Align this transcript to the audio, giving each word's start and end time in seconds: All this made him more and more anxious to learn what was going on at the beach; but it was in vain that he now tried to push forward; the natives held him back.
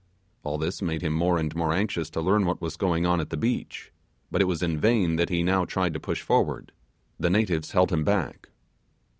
All 0.41 0.57
this 0.57 0.81
made 0.81 1.03
him 1.03 1.13
more 1.13 1.37
and 1.37 1.55
more 1.55 1.71
anxious 1.73 2.09
to 2.09 2.21
learn 2.21 2.47
what 2.47 2.59
was 2.59 2.75
going 2.75 3.05
on 3.05 3.19
at 3.21 3.29
the 3.29 3.37
beach; 3.37 3.91
but 4.31 4.41
it 4.41 4.45
was 4.45 4.63
in 4.63 4.79
vain 4.79 5.15
that 5.17 5.29
he 5.29 5.43
now 5.43 5.63
tried 5.63 5.93
to 5.93 5.99
push 5.99 6.23
forward; 6.23 6.71
the 7.19 7.29
natives 7.29 7.73
held 7.73 7.91
him 7.93 8.03
back. 8.03 8.49